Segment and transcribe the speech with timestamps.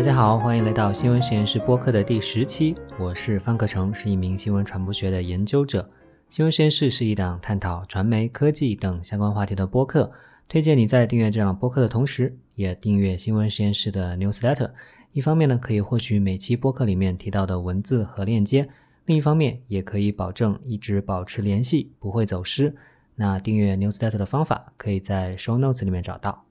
[0.00, 2.74] 大家好，欢迎来到新闻实验室播客的第十期。
[2.98, 5.86] 我是方克成，是一名新闻传播学的研究者。
[6.30, 10.10] 新闻实验室是一档探讨传媒、科技等相关话题的播客。
[10.48, 14.70] 推荐你在订阅这档播客的同时，也订阅新闻实验室的 newsletter。
[15.12, 18.64] 一方面呢，可以获取每期播客里面提到的文字和链接；
[19.04, 22.74] 另一方面，也可以保证一直保持联系，不会走失。
[23.16, 26.46] 那订阅 newsletter 的方法，可以在 show notes 里面找到。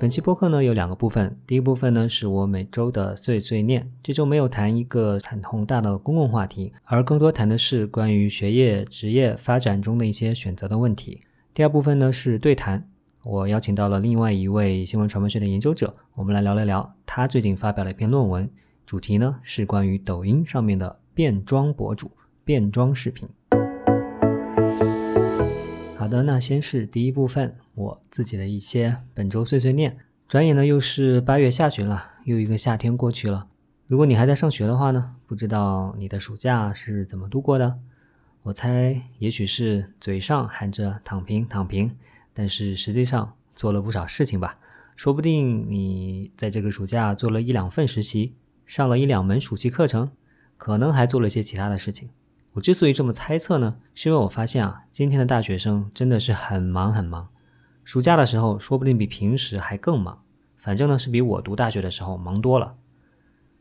[0.00, 11.20] 本期播客呢有两个部分，第一部分呢是我每周的碎碎念，这周没有谈一个很宏大的公共话题，而更多谈的是关于学业、职业发展中的一些选择的问题。
[11.52, 12.88] 第二部分呢是对谈，
[13.24, 18.48] 我邀请到了另外一位新闻传播学的研究者，我们来聊了聊他最近发表了一篇论文，
[18.86, 22.10] 主题呢是关于抖音上面的变装博主、
[22.42, 23.28] 变装视频。
[26.10, 29.96] 好的，那先是第一部分，我自己的一些本周碎碎念。
[30.26, 33.46] 转眼呢，又是八月下旬了，又一个夏天过去了。
[33.86, 37.78] 如果你还在上学的话呢，不知道你的暑假是怎么度过的？
[38.42, 41.96] 我猜，也许是嘴上喊着躺平躺平，
[42.34, 44.58] 但是实际上做了不少事情吧。
[44.96, 48.34] 说不定你在这个暑假做了一两份实习，
[48.66, 50.10] 上了一两门暑期课程，
[50.56, 52.10] 可能还做了些其他的事情。
[52.52, 57.28] 我之所以这么猜测呢，是因为我发现啊，今天的大学生真的是很忙很忙。
[57.84, 60.20] 暑假的时候，说不定比平时还更忙。
[60.58, 62.74] 反正呢，是比我读大学的时候忙多了。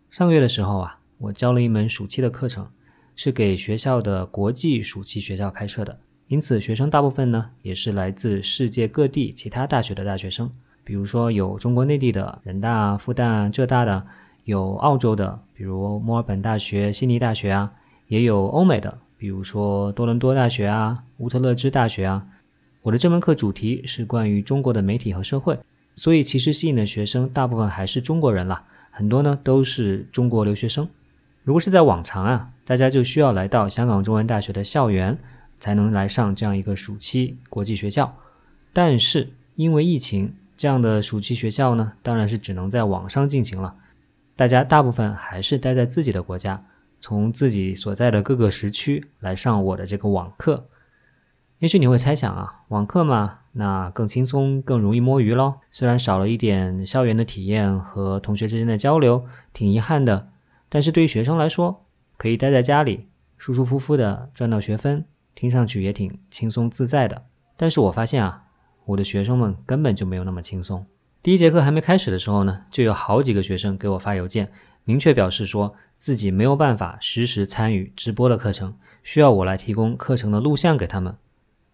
[0.10, 2.68] 上个月的时候啊，我教了一门暑期的课程，
[3.16, 6.00] 是给学校的国际暑期学校开设的。
[6.28, 10.52] 因此，学生大部分呢，也是来自世界各地其他大学的大学生。
[10.84, 14.06] 比如说，有中国内地的人大、复旦、浙大的，
[14.46, 17.72] 有澳洲的，比如墨尔本大学、悉尼大学啊。
[18.10, 22.26] 也有欧美的，比如说多伦多大学啊、乌特勒支大学啊。
[22.82, 25.60] 我的这门课主题是关于中国的媒体和社会，
[25.96, 30.90] 所以其实吸引的学生大部分还是中国人啦，很多呢都是中国留学生。
[31.44, 35.16] 如果是在往常啊，大家就需要来到香港中文大学的校园
[35.58, 38.16] 才能来上这样一个暑期国际学校。
[38.74, 43.76] 但是因为疫情，这样的暑期学校呢，当然是只能在网上进行了。
[44.36, 46.64] 大家大部分还是待在自己的国家。
[47.00, 50.68] 从自己所在的各个时区来上我的这个网课，
[51.60, 55.56] 也许你会猜想啊，网课嘛，那更轻松，更容易摸鱼喽。
[55.72, 60.30] 虽然少了一点校园的体验和同学之间的交流，挺遗憾的。
[60.70, 61.86] 但是对于学生来说，
[62.18, 63.08] 可以待在家里，
[63.38, 65.06] 舒舒服服的赚到学分，
[65.36, 67.26] 听上去也挺轻松自在的。
[67.58, 68.44] 但是我发现啊，
[68.86, 70.86] 我的学生们根本就没有那么轻松。
[71.22, 74.50] 第一节课还没开始的时候呢，就有好几个学生给我发邮件。
[74.90, 78.74] 明确表示说自己没有办法实时参与直播的课程，
[79.04, 81.16] 需要我来提供课程的录像给他们。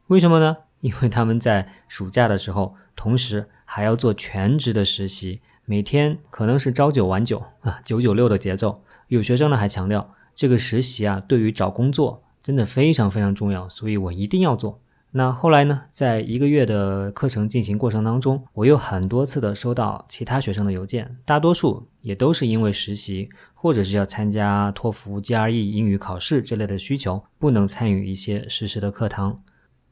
[0.07, 0.57] 为什么呢？
[0.83, 8.83] 因为他们在暑假的时候，同时还要做全职的实习，每天可能是朝九晚九啊，九九六的节奏。
[9.07, 14.81] 有学生呢还强调，这个实习啊，对于找工作真的非常非常重要，所以我一定要做。
[15.17, 29.41] 那后来呢，在一个月的课程进行过程当中，我有很多次的收到其他学生的邮件，大多数也都是因为实习或者是要参加托福、GRE 英语考试这类的需求，不能参与一些实时的课堂。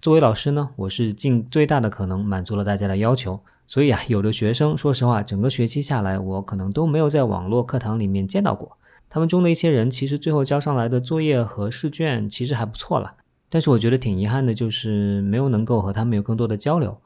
[0.02, 3.40] 作为老师呢，我是尽最大的可能满足了大家的要求。
[3.66, 8.78] 所以啊，有的学生，说实话，整个学期下来，我可能都没有在网络课堂里面见到过。
[9.10, 13.14] 他们中的一些人，其实最后交上来的作业和试卷其实还不错了。
[13.54, 17.00] 但是我觉得挺遗憾的，就是没有能够和他们有更多的交流。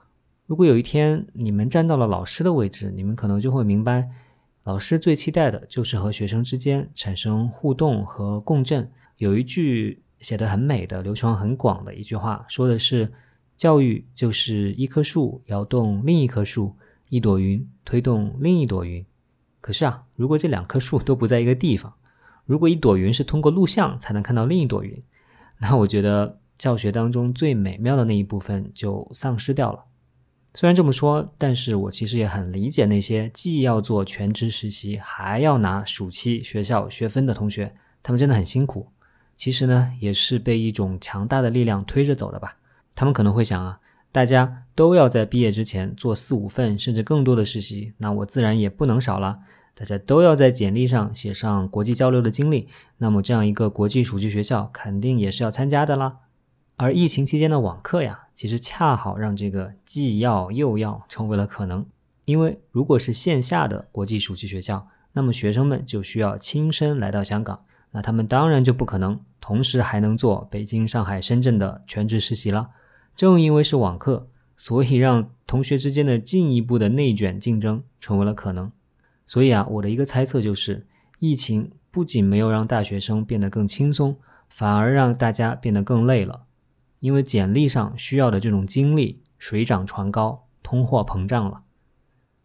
[0.46, 4.08] 如果有一天你们站到了老师的位置，你们可能就会明白，
[4.64, 8.90] 老师最期待的就是和学生之间产生互动和共振。
[9.18, 13.12] 有一句写的很美的、流传很广的一句话，说的是：
[13.58, 16.74] 教育就是一棵树摇动另一棵树，
[17.10, 19.06] 一朵云推动另一朵云。
[19.60, 21.94] 可是啊，如果这两棵树都不在一个地方，
[22.46, 25.04] 如果一朵云是通过录像才能看到另一朵云。
[25.60, 29.84] 那我觉得教学当中最美妙的那一部分就丧失掉了。
[30.54, 38.88] 虽然这么说，但是我其实也很理解那些既要做全职实习，还要拿暑期学校学分的同学，他们真的很辛苦。
[39.36, 42.58] 其实呢，也是被一种强大的力量推着走的吧。
[42.96, 43.80] 他们可能会想啊，
[44.12, 49.38] 大家都要在毕业之前做四五份甚至更多的实习，那我自然也不能少了。
[49.80, 56.18] 大家都要在简历上写上国际交流的经历，那么这样一个国际暑期学校肯定也是要参加的啦。
[56.78, 61.86] 而疫情期间的网课呀，其实恰好让这个既要又要成为了可能。
[62.26, 72.72] 因为如果是线下的国际暑期学校，那么学生们就需要亲身来到香港，那他们当然就不可能同时还能做北京、上海、深圳的全职实习了。
[73.16, 78.72] 正因为是网课，所以让同学之间的进一步的内卷竞争成为了可能。
[79.28, 80.88] 所以啊，我的一个猜测就是，
[81.20, 84.18] 疫情不仅没有让大学生变得更轻松，
[84.50, 86.46] 反而让大家变得更累了，
[87.00, 91.62] 因为简历上需要的这种经历水涨船高，通货膨胀了。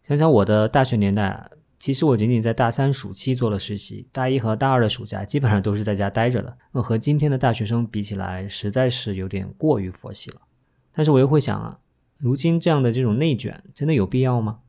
[0.03, 1.49] 想想我的大学年代，
[1.79, 6.57] 其实我仅仅在大三暑期做了实习，大一和大二的暑假基本上都是在家待着的。
[6.73, 10.41] 那和今天的大学生比起来，实在是有点过于佛系了。
[10.93, 11.79] 但是我又会想啊。
[12.17, 14.59] 如今这样的这种内卷真的有必要吗？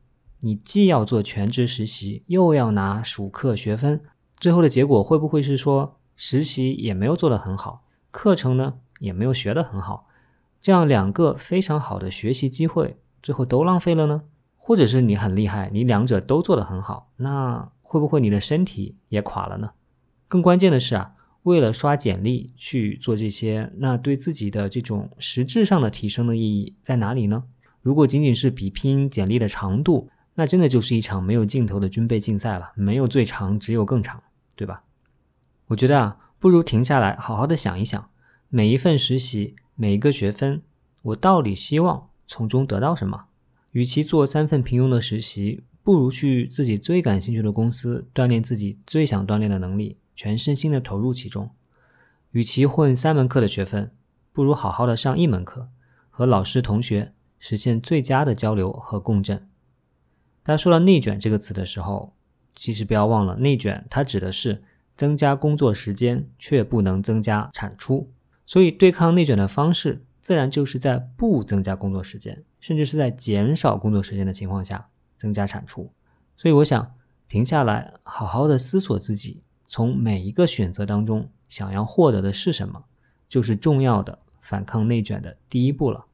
[0.41, 4.01] 你既要做全职实习，又要拿暑课学分，
[4.39, 10.07] 最后的结果会不会是说实习也没有做得很好，课程呢也没有学得很好，
[10.61, 14.23] 这样两个非常好的学习机会最后都浪费了呢？
[14.57, 19.71] 或者是你很厉害，你两者都做得很好，那会不会你的身体也垮了呢？
[20.27, 21.11] 更关键的是啊。
[21.43, 27.43] 为了刷简历去做这些，那对自己的这种实质上的提升的意义在哪里呢？
[27.83, 32.71] 如果仅仅是比拼简历的长度，那真的就是一场没有尽头的军备竞赛了。
[32.75, 34.21] 没有最长，只有更长，
[34.55, 34.83] 对吧？
[35.67, 38.09] 我觉得啊，不如停下来，好好的想一想，
[38.49, 40.61] 每一份实习，每一个学分，
[41.01, 43.25] 我到底希望从中得到什么？
[43.71, 49.97] 与其做三份平庸的实习，不如去自己最感兴趣的公司，锻炼自己最想锻炼的能力。
[50.15, 51.49] 全身心的投入其中，
[52.31, 53.91] 与其混三门课的学分，
[54.31, 55.67] 不如好好的上一门课，
[56.09, 59.49] 和老师同学实现最佳的交流和共振。
[60.45, 62.13] 大家说到内卷这个词的时候，
[62.53, 64.61] 其实不要忘了，内卷它指的是
[64.95, 68.11] 增加工作时间却不能增加产出。
[68.45, 74.87] 所以，对抗内卷的方式，自然就是在不增加工作时间，甚至是在减少工作时间的情况下
[75.17, 75.91] 增加产出。
[76.37, 76.93] 所以，我想
[77.27, 79.41] 停下来，好好的思索自己。
[79.67, 82.83] 从每一个选择当中，想要获得的是什么，
[83.27, 86.05] 就是重要的反抗内卷的第一步了。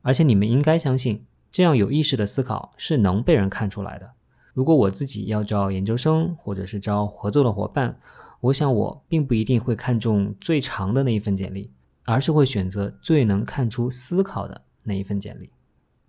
[0.00, 4.10] 而且你们应该相信，这样有意识的思考是能被人看出来的。
[4.54, 7.98] 如果我自己要招研究生，或者是招合作的伙伴，
[8.40, 11.70] 我想我并不一定会看重最长的那一份简历，
[12.04, 15.50] 而是会选择最能看出思考的那一份简历。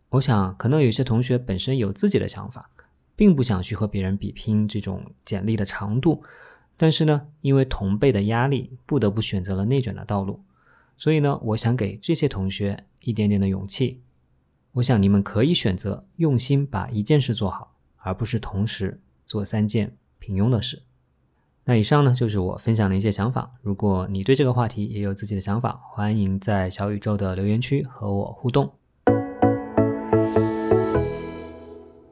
[0.09, 2.69] 我想，可能有些同学本身有自己的想法，
[3.15, 6.23] 并不想去和别人比拼这种简历的长度。
[6.77, 10.41] 但是呢，因为同辈的压力，不得不选择了内卷的道路。
[10.95, 14.02] 所以呢，我想给这些同学一点点的勇气。
[14.73, 20.81] 我想你们可以选择用心把一件事做好，而不是同时做三件平庸的事。
[21.63, 23.51] 那以上呢，就是我分享的一些想法。
[23.61, 28.73] 如果你对这个话题也有自己的想法，欢迎在小宇宙的留言区和我互动。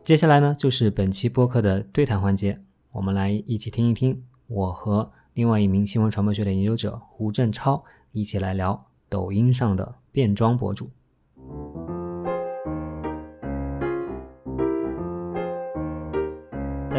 [0.04, 2.62] 接下来呢，就是本期播客的对谈环节，
[2.92, 4.24] 我们来一起听一听。
[4.46, 10.92] 我和另外一名新闻传播学的研究者胡振超一起来聊抖音上的变装博主。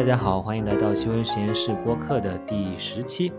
[0.03, 3.31] 大家好，欢迎来到新闻实验室播客的第十期。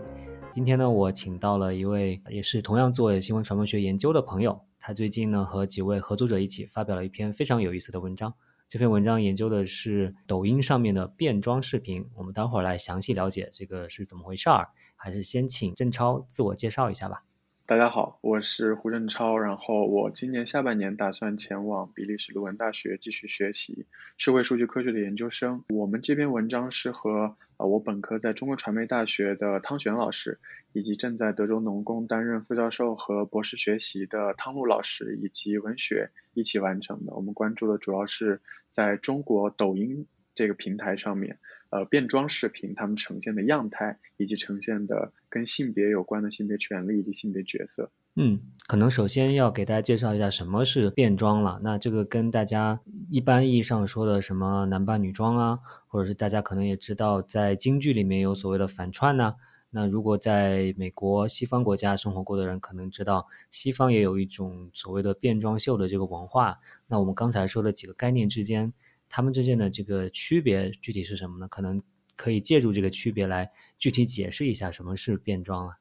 [0.49, 8.33] 今天呢，我请到了一位也是同样做新闻传播学研究的朋友，他最近呢和几位合作者一起发表了一篇非常有意思的文章。
[8.67, 14.69] 这篇文章研究的是抖音上面的变装视频，我们待会儿来详细了解这个是怎么回事儿。
[14.95, 17.21] 还是先请郑超自我介绍一下吧。
[17.67, 25.63] 大家好，我是胡振超，然后我今年下半年打算前往比利时鲁汶大学继续学习社会数据科学的研究生。
[25.69, 30.37] 我们这篇文章是和呃我本科在中国传媒大学的汤璇老师，
[30.73, 37.15] 以及正在德州农工担任副教授和博士学习的汤璐老师以及文学一起完成的。
[37.15, 40.05] 我们关注的主要是在中国抖音
[40.35, 41.39] 这个平台上面。
[41.71, 47.91] 呃，变装视频他们呈现的样态，以及呈现的跟性别有关的性别权利以及性别角色。
[48.15, 51.59] 嗯，可能首先要给大家介绍一下什么是变装了。
[51.63, 52.79] 那这个跟大家
[53.09, 59.35] 一般意义上说的什么男扮女装啊，或者是大家可能也知道，在京剧里面有所谓的反串呐。
[59.71, 66.59] 那如果在美国西方国家生活过的人，可能知道西方也有一种所谓的变装秀的这个文化。
[66.87, 68.71] 那我们刚才说的几个概念之间。
[69.09, 71.47] 他们之间的这个区别具体是什么呢？
[71.47, 71.81] 可能
[72.15, 75.75] 可以借助这个区别来具体解释一下什么是变装啊。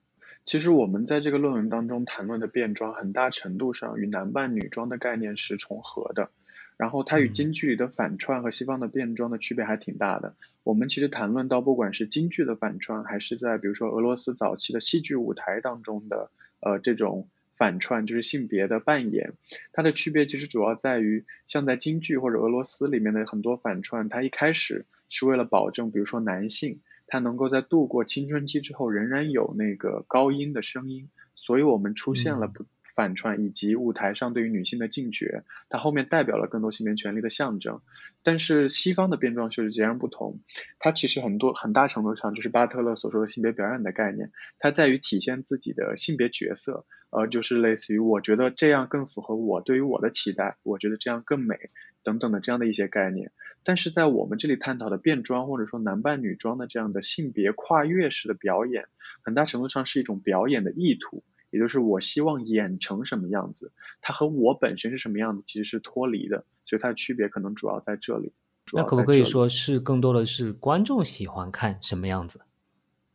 [0.44, 6.30] 其实我们在这个论文当中谈论的变装，很大程度上与男扮女装的概念是重合的。
[6.76, 10.34] 然后它与京剧里的反串和西方的变装的区别还挺大的。
[10.62, 17.28] 我们其实谈论到，不管是京剧的反串，还是在比如说俄罗斯早期的戏剧舞台当中的呃这种。
[17.56, 19.32] 反串就是性别的扮演，
[19.72, 37.80] 它的区别其实主要在于，像在京剧或者俄罗斯里面的很多反串，它一开始是为了保证，比如说男性他能够在度过青春期之后仍然有那个高音的声音，所以我们出现了不反串以及舞台上对于女性的禁绝，它后面代表了更多性别权利的象征。
[38.22, 40.40] 但是西方的变装秀是截然不同，
[40.78, 51.70] 它其实很多很大程度上就是巴特勒所说的性别表演的概念，它在于体现自己的性别角色，呃，就是类似于我觉得这样更符合我对于我的期待，我觉得这样更美
[52.02, 53.30] 等等的这样的一些概念。
[53.62, 58.86] 但是在我们这里探讨的变装或者说男扮女装的这样的性别跨越式的表演，
[59.22, 61.22] 很大程度上是一种表演的意图。
[61.54, 63.70] 也就是我希望演成什么样子，
[64.02, 68.32] 它和我本身是什么样子其实是脱离的，所以它的区别可能主要在这里。
[68.72, 72.40] 那可不可以说是更多的是观众喜欢看什么样子，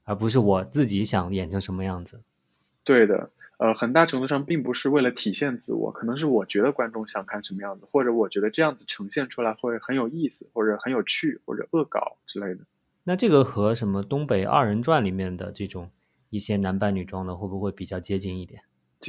[0.05, 2.21] 而不是我自己想演成什么样子？
[2.85, 12.61] 对的，呃，很大程度上并不是为了体现自我，可能是我觉得观众想看什么样子，或者我觉得这样子呈现出来会很有意思，或者很有趣，或者恶搞之类的。
[13.03, 15.89] 那这个和什么东北二人转里面的这种？
[16.29, 18.61] 一些男扮女装的会不会比较接近一点？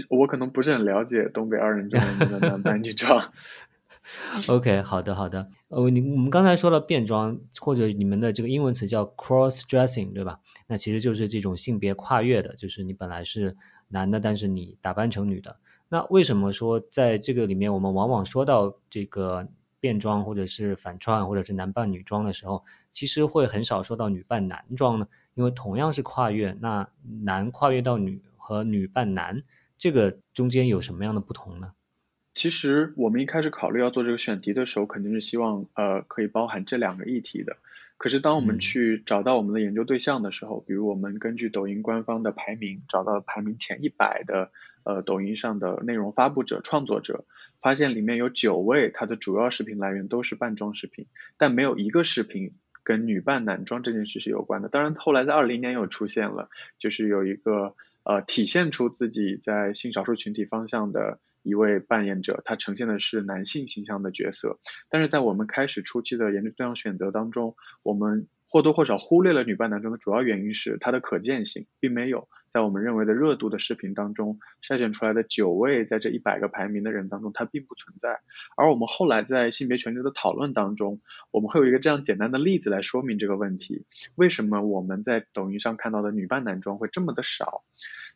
[0.09, 3.21] 我可能不是很了解东北二人转的男扮女装。
[4.49, 5.49] OK，好的好的。
[5.69, 10.39] 呃，你我们刚才说了变装，或者你们的这个英文词叫 cross dressing，对吧？
[10.69, 13.57] 那其实就是这种性别跨越的，就是你本来是
[13.89, 15.59] 男的，但是你打扮成女的。
[15.89, 19.47] 那为什么说在这个里面，我们往往说到这个
[19.81, 25.07] 变装，或者是反串，或者是男扮女装的时候，其实会很少说到女扮男装呢？
[25.41, 26.87] 因为同样是跨越，那
[27.23, 29.43] 男跨越到女和女扮男，
[29.79, 31.73] 这个中间有什么样的不同呢？
[32.35, 37.57] 其实我们一开始考虑要做这个选题的时候，肯定是希望呃可以包含这两个议题的。
[37.97, 44.51] 可是当我们去找到我们的研究对象的时候，比如我们根据抖音官方的排名找到排名前一百的
[44.85, 47.25] 呃抖音上的内容发布者、创作者，
[47.63, 51.07] 发现里面有九位，他的主要视频来源都是扮装视频，
[51.39, 52.53] 但没有一个视频。
[52.83, 64.59] 跟女扮男装这件事是有关的，当然后来在二零年又出现了，就是有一个呃体现出自己在性少数群体方向的一位扮演者，他呈现的是男性形象的角色，
[64.89, 68.29] 但是在我们开始初期的研究对象选择当中，我们。
[68.51, 78.21] 或多或少忽略了女扮男装的主要原因是它的可见性，并没有在我们认为的热度的视频当中筛选出来的九位在这一百个排名的人当中，它并不存在。
[78.57, 83.85] 而我们后来在性别权利的讨论当中，我们会有一个这样简单的例子来说明这个问题：
[84.17, 87.63] 为什么我们在抖音上看到的女扮男装会这么的少？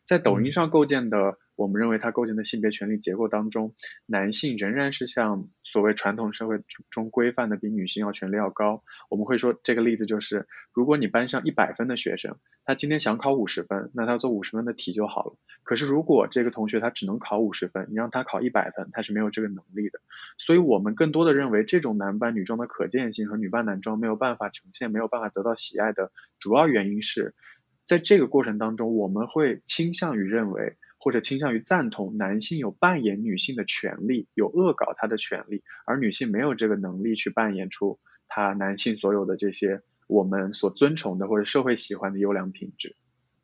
[0.04, 8.84] 在抖音上构建的，我们认为它构建的性别权利结构当中，男性仍然是像所谓传统社会中规范的比女性要权利要高。
[9.08, 15.36] 我们会说这个例子就是，如果你班上一百分的学生，他今天想考五十分，那他做五十分的题就好了。
[15.62, 20.00] 可是如果这个同学他只能考五十分，你让他考一百分，他是没有这个能力的。
[20.36, 27.34] 所以我们更多的认为，这种男扮女装的可见性和女扮男装没有办法呈现，没有办法得到喜爱的主要原因是。
[27.86, 37.98] 在这个过程当中，我们会倾向于认为，或者倾向于赞同男性有扮演女性的权利，有恶搞他的权利，而女性没有这个能力去扮演出
[38.28, 42.96] 他男性所有的这些我们所尊崇的或者社会喜欢的优良品质。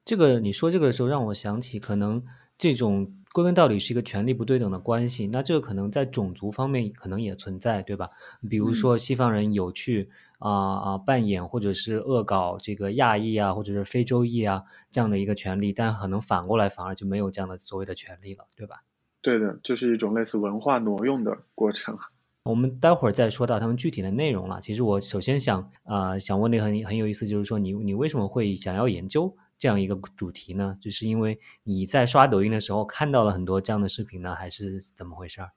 [0.04, 2.25] 这个你说这个的时候，让我想起可能
[2.59, 3.14] 这种。
[3.32, 8.11] 归根到底是一个权力不对等的关系，那这个可能在种族方面可能也存在，对吧？
[8.49, 18.82] 比如说西方人有去啊啊扮演或者是恶搞这个亚裔啊，或者是非洲裔啊这样的一个权利，但可能反过来反而就没有这样的所谓的权利了，对吧？
[19.23, 21.97] 对的，就是一种类似文化挪用的过程。
[22.44, 24.61] 我们待会儿再说到他们具体的内容了。
[24.61, 29.37] 其实我首先想啊想问的很很有意思，就是说你你为什么会想要研究？
[29.59, 35.50] 这样一个主题呢，就是因为你在刷抖音的时候看到了很多这样的视频呢，还是怎么回事儿？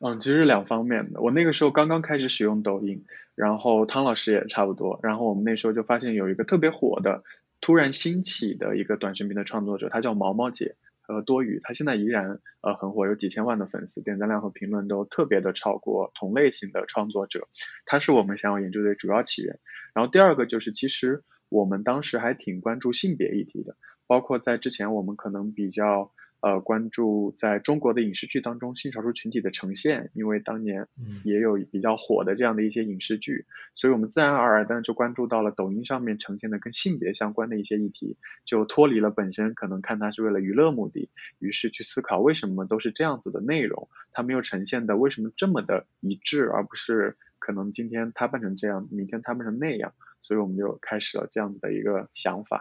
[0.00, 1.20] 嗯，其实两方面的。
[1.20, 3.04] 我那个时候刚刚开始使用抖音，
[3.34, 7.22] 然后汤老师也差不多，然后我们那时候就发现有一个特别火的、
[7.60, 17.48] 突然兴起的一个短视频的创作者，他叫毛毛姐和多余，他现在依然呃很火，有几千万的粉丝，点赞量和评论都特别的超过同类型的创作者，
[17.84, 19.58] 他是我们想要研究的主要起源。
[19.94, 21.22] 然后第二个就是其实。
[21.52, 23.74] 我们当时还挺关注性别议题的，
[24.06, 30.86] 包括在之前我们可能比较呃关注在中国的影视剧当中性少数群体的呈现，因为当年
[31.24, 49.92] 也有比较火的这样的一些影视剧，所以我们自然而然的就关注到了抖音上面呈现的跟性别相关的一些议题，就脱离了本身可能看它是为了娱乐目的，于是去思考为什么都是这样子的内容，它没有呈现的为什么这么的一致，而不是可能今天它扮成这样，明天它扮成那样。
[50.22, 52.60] 所以我们就开始了这样子的一个想法。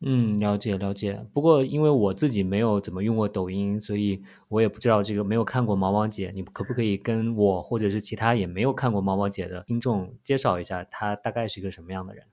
[0.00, 1.24] 嗯，了解了解。
[1.32, 6.30] 不过因为我自己没有怎么用过抖音，所以我也不知道这个没有看过毛毛姐。
[6.34, 12.24] 你可不可以跟我或者是其他也没有看过毛毛姐的听众介绍一下，她大概是一个什么样的人？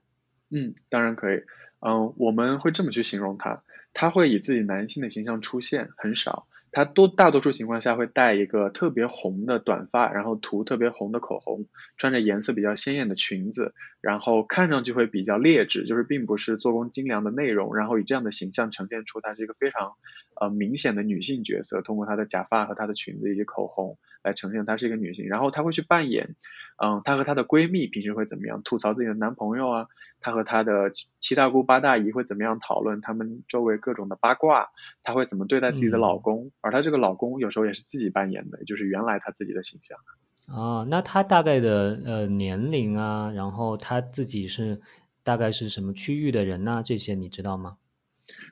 [0.50, 1.42] 嗯，当然可以。
[1.80, 3.62] 嗯，我们会这么去形容她：
[3.94, 6.46] 她会以自己男性的形象出现，很少。
[6.74, 11.66] 她多大多数情况下会戴一个特别红的短发，然后涂特别红的口红，
[11.96, 19.92] 穿着颜色比较鲜艳的裙子，然后看上去会比较劣质，就是并不是做工精良的内容，然后以这样的形象呈现出她是一个非常
[20.40, 26.34] 呃明显的女性角色，通过她的假发和她的裙子以及口红来呈现她是一个女性，然后她会去扮演，
[26.76, 29.86] 嗯，她和她的闺蜜平时会怎么样吐槽自己的男朋友啊，
[30.20, 30.90] 她和她的
[31.20, 34.68] 七大姑八大姨会怎么样讨论他们周围各种的八卦，
[35.02, 36.50] 她会怎么对待自己的老公。
[36.60, 39.98] 而她这个老公有时候也是自己扮演的，就是原来她自己的形象。
[40.46, 44.80] 啊，那她大概的呃年龄啊，然后她自己是
[45.22, 46.82] 大概是什么区域的人呐？
[46.84, 47.78] 这些你知道吗？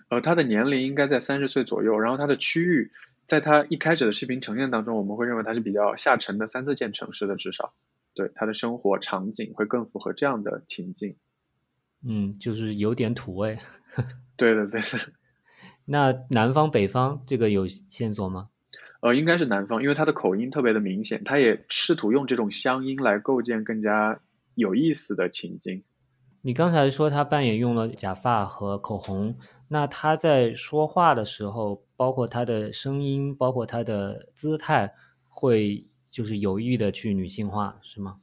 [0.08, 2.92] 呃，她的年龄应该在三十岁左右，然后她的区域，
[3.26, 7.72] 在她一开始的视频呈现当中，我们会认为她是比较下沉的三四线城市的，至少
[8.14, 11.16] 对他的生活场景会更符合这样的情境。
[12.04, 13.58] 嗯，就是有点土味。
[14.36, 14.86] 对的，对的。
[15.84, 18.48] 那南方北方这个有线索吗？
[19.00, 24.20] 呃，应该是南方，因为他的口音特别的明显，他也试图用这种乡音来构建更加
[24.54, 25.82] 有意思的情境。
[26.40, 29.36] 你刚才说他扮演用了假发和口红，
[29.68, 34.92] 那他在说话的时候，包括他的声音，包括他的姿态，
[35.28, 38.18] 会就是有意的去女性化，是吗？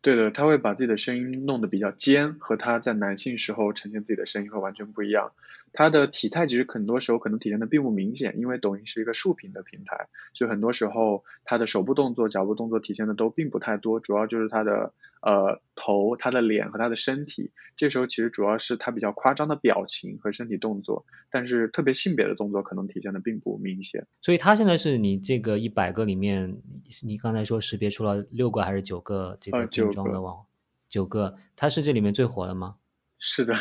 [0.00, 5.32] 对的，他会把自己的声音弄得比较尖，和他在男性时候呈现自己的声音会完全不一样。
[5.72, 14.92] 他的体态其实很多时候可能体现的并不明显，因为抖音是一个竖屏的平台，所以很多时候他的手部动作、脚部动作体现的都并不太多，主要就是他的。
[15.22, 24.06] 呃，头、他的脸和他的身体，这时候其实主要是他比较夸张的表情和身体动作，但是特别性别的动作可能体现的并不明显。
[24.22, 26.56] 所以他现在是你这个一百个里面，
[27.02, 30.44] 你刚才说识别出了六个还是九个这个变装的网，
[30.88, 32.76] 九个，他是这里面最火的吗？
[33.18, 33.54] 是的。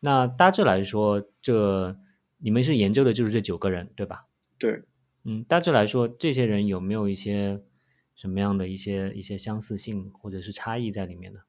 [0.00, 1.96] 那大致来说，这
[2.38, 4.26] 你们是研究的就是这九个人，对吧？
[4.58, 4.82] 对。
[5.24, 7.60] 嗯，大致来说，这些人有没有一些？
[8.14, 11.40] 什么样的一些一些相似性或者是差异在里面呢？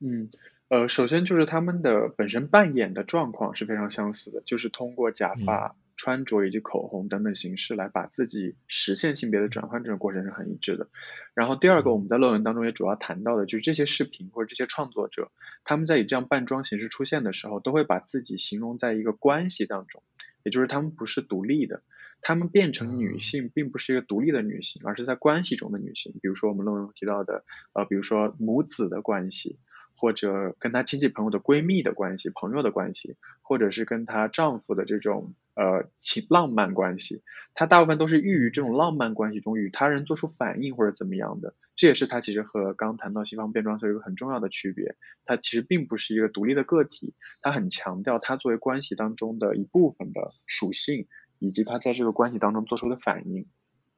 [0.00, 0.30] 嗯，
[0.68, 10.88] 呃，首先就是他们的本身扮演的状况是非常相似的，就是通过假发、穿着以及口红等等形式来把自己实现性别的转换，这种过程是很一致的。
[11.34, 15.30] 然后第二个，我们在论文当中也主要谈到的，就是这些视频或者这些创作者，
[15.64, 20.02] 他们在以这样扮装形式出现的时候，都会把自己形容在一个关系当中，
[20.42, 21.82] 也就是他们不是独立的。
[22.22, 26.12] 她们变成女性，并不是一个独立的女性，而是在关系中的女性。
[26.20, 29.58] 比如说我们论文提到的，呃，比如说母子的关系，
[29.96, 37.22] 或者跟她亲戚朋友的闺蜜的关系、朋友的关系，或者是跟她丈夫的这种呃情浪漫关系。
[37.54, 41.54] 她大部分都是寓于这种浪漫关系中与他人做出反应或者怎么样的。
[41.74, 44.96] 这也是她其实和刚谈到西方变装有一个很重要的区别。
[45.24, 51.06] 她其实并不是一个独立的个体，她很强调她作为关系当中的一部分的属性。
[51.38, 53.46] 以及他在这个关系当中做出的反应，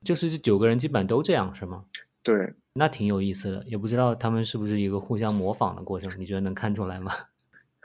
[0.03, 1.85] 就是这九个人基本都这样，是吗？
[2.23, 7.13] 对，那挺有意思的，也不知道他们是不是一个互相模仿的过程，你觉得能看出来吗？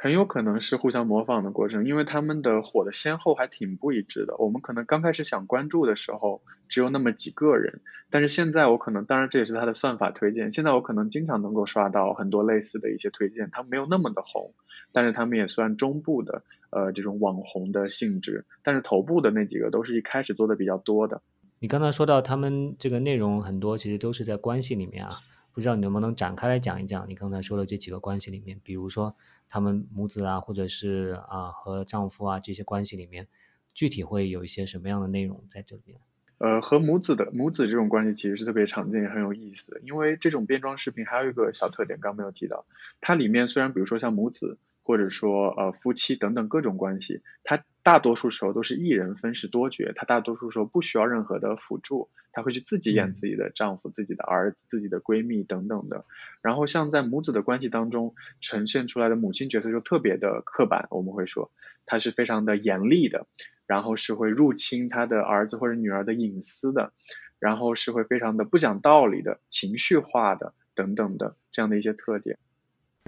[0.03, 4.35] 很有可能是互相模仿的过程，因为他们的火的先后还挺不一致的。
[4.35, 14.53] 我们可能刚开始想关注的时候只有那么几个人，但是现在我可能，当然这也是他的算法推荐，现在我可能经常能够刷到很多类似的一些推荐，他没有那么的红，
[14.91, 16.43] 但是他们也算中部的。
[16.69, 21.21] 呃，这种网红的性质，但是头部的那几个都是一开始做的比较多的。
[21.59, 25.19] 你刚才说到他们这个内容很多，其实都是在关系里面啊，
[25.53, 27.07] 不知道你能不能展开来讲一讲？
[27.07, 29.15] 你刚才说的这几个关系里面，比如说
[29.47, 33.27] 他们母子啊，或者是啊和丈夫啊这些关系里面，
[33.73, 35.99] 具体会有一些什么样的内容在这里面？
[36.39, 42.65] 呃，和母子的母子这种关系其实是特别常见也很有意思的，因为这种变装视频还有一个小特点，刚没有提到，
[42.99, 44.57] 它里面虽然比如说像母子。
[44.85, 56.05] 或者说呃夫妻等等各种关系，它大多数时候都是一人分饰多角，她大多数时候不需要任何的辅助，她会去自己演自己的丈夫、自己的儿子、自己的闺蜜等等的。
[56.41, 61.51] 然后像在母子的关系当中呈现出来的母亲角色就特别的刻板，我们会说
[61.85, 63.27] 她是非常的严厉的，
[63.67, 66.93] 然后是会入侵她的儿子或者女儿的隐私的，
[67.37, 72.37] 然后是会非常的不讲道理的、情绪化的等等的这样的一些特点。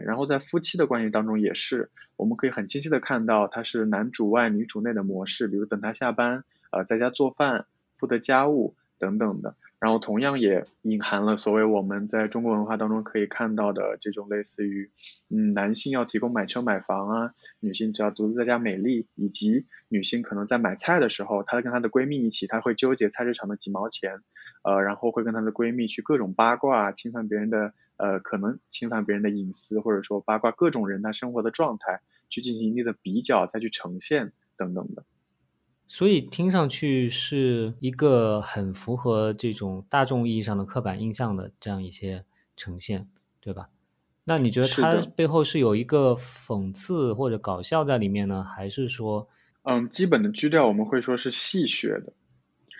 [0.03, 7.65] 然后在夫妻的关系当中也是，我们可以很清晰的看到，他是男主外女主内的模式，比如等他下班，呃，在家做饭、
[7.97, 9.55] 负责家务等等的。
[9.77, 14.89] 然后同样也隐含了所谓我们在中国文化当中可以看到的这种类似于，
[15.29, 24.21] 嗯，男性要提供买车买房啊，女性只要独自在家美丽，以及女性可能在买菜的时候，她跟她的闺蜜一起，她会纠结菜市场的几毛钱，
[24.63, 35.03] 呃，然后会跟她的闺蜜去各种八卦，侵犯别人的，呃，可能侵犯别人的隐私，或者说八卦各种人他生活的状态，去进行一定的比较，再去呈现等等的。
[35.87, 42.25] 所以听上去是一个很符合这种大众意义上的刻板印象的这样一些
[42.57, 43.07] 呈现，
[43.39, 43.69] 对吧？
[44.23, 49.29] 那你觉得它背后是有一个讽刺或者搞笑在里面呢，还是说，
[49.61, 52.11] 嗯，基本的基调我们会说是戏谑的，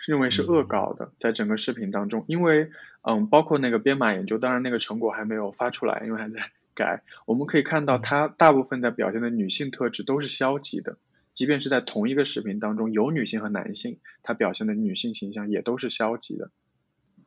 [0.08, 2.68] 认为是恶搞的，在整个视频当中，因为
[3.08, 6.40] 嗯，包括那个编码研究，当然那个成果还没有发出来，因为还在
[6.74, 7.04] 改。
[7.24, 10.98] 我们可以看到，它大部分在表现的女性特质都是消极的。
[11.32, 16.50] 即便是在同一个视频当中，有女性和男性，它表现的女性形象也都是消极的。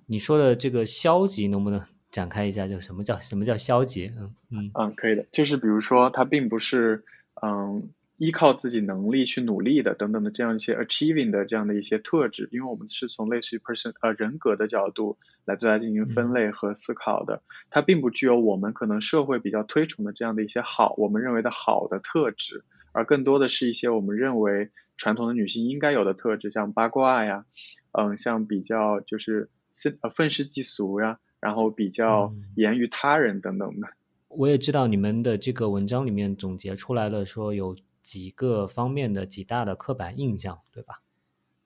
[0.08, 2.68] 你说的这个消极，能不能展开一下？
[2.68, 4.12] 就什么叫什么叫消极？
[4.18, 5.24] 嗯嗯嗯，可以的。
[5.32, 7.06] 就是比如说，它并不是
[7.42, 7.90] 嗯
[8.20, 17.42] 依靠自己能力去努力的等等的这样一些 achieving 的这样的一些特质，因为我们是从类似于 person 呃人格的角度来对它进行分类和思考的。
[17.70, 22.66] 它并不具有我们可能社会比较推崇的这样的一些好，我们认为的好的特质。
[22.92, 27.46] 而更多的是一些我们认为传统的女性应该有的特质，像八卦呀，
[27.94, 33.88] 嗯，像比较就是愤呃愤世嫉俗呀，然后比较严于他人等等的。
[34.28, 37.76] 我也知道你们的这个文章里面总结出来了，说有
[38.10, 41.04] 几个方面的几大的刻板印象，对吧？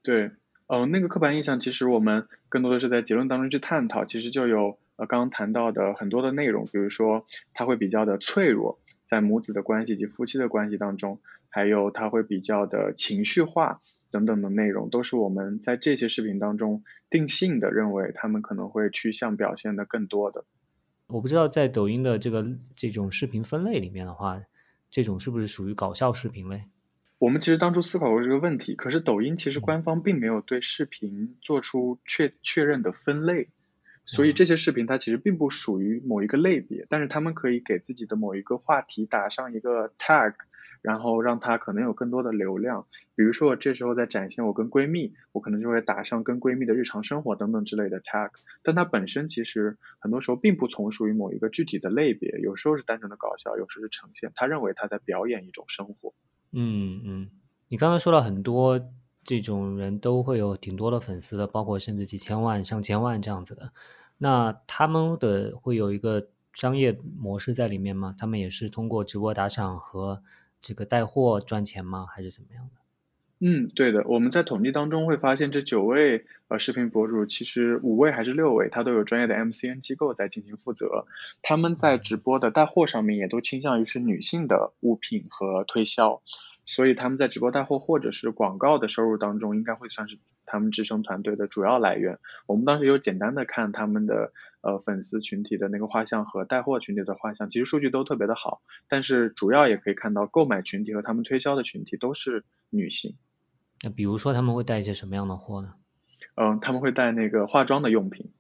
[0.02, 0.32] 对，
[0.68, 8.78] 嗯，那个刻板印象其实我们更多的是在结论当中去探讨，其实就有呃刚刚谈到的很多的内容，比如说它会比较的脆弱。
[9.06, 13.80] 在母子的关系及夫妻的关系当中，还有他会比较的情绪化
[14.12, 20.44] 等等的内容，都是我们在这些视频当中定性的认为他们可能会趋向表现的更多的。
[21.08, 24.42] 我不知道在抖音的这个这种视频分类里面的话，
[24.94, 26.66] 这种是不是属于搞笑视频嘞？
[27.18, 33.50] 我们其实当初思考过这个问题，可是抖音其实官方并没有对视频做出确确认的分类。
[34.06, 40.36] 所以这些视频它其实并不属于某一个类别，但是他们可以给自己的某一个话题打上一个 tag，
[40.84, 42.86] 然后让它可能有更多的流量。
[43.16, 48.30] 比如说这时候在展现我跟闺蜜，我可能就会打上跟闺蜜的日常生活等等之类的 tag。
[48.62, 54.32] 但它本身其实很多时候并不从属于某一个具体的类别，有时候是单纯的搞笑，有时候是呈现。
[54.36, 56.14] 他认为他在表演一种生活。
[56.52, 57.30] 嗯嗯，
[57.70, 58.80] 你刚刚说了很多。
[59.26, 63.72] 这种人都会有挺多的粉丝的，包括甚至几千万、上千万这样子的。
[64.18, 68.14] 那他们的会有一个商业模式在里面吗？
[68.20, 70.22] 他们也是通过直播打赏和
[70.64, 72.06] 这个带货赚钱吗？
[72.10, 72.80] 还是怎么样的？
[73.46, 74.02] 嗯，对的。
[74.06, 81.06] 我们在统计当中会发现，这九位呃视频博主，其实五位还是六位，他都有专业的 MCN 机构在进行负责。
[81.42, 86.22] 他们在直播的带货上面，也都倾向于是女性的物品和推销。
[86.66, 92.20] 所以他们在直播带货或者是广告的收入当中，应该会算是他们支撑团队的主要来源。
[92.46, 94.32] 我们当时有简单的看他们的
[94.64, 98.64] 呃粉丝群体的那个画像和带货群体的画像，其实数据都特别的好。
[98.88, 103.16] 但是主要也可以看到购买群体和他们推销的群体都是女性。
[103.84, 105.76] 那比如说他们会带一些什么样的货呢？
[106.36, 108.32] 嗯，他们会带那个化妆的用品。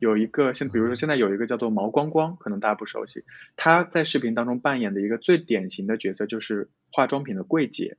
[0.00, 3.24] 有一个现，比如说现在有一个叫做毛光光，可能大家不熟悉。
[3.56, 7.96] 他在视频当中扮演的一个最典型的角色就是化妆品的柜姐，